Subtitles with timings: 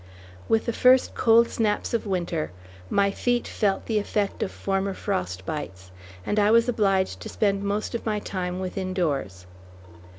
[0.49, 2.49] With the first cold snaps of winter,
[2.89, 5.91] my feet felt the effect of former frost bites,
[6.25, 9.45] and I was obliged to spend most of my time within doors.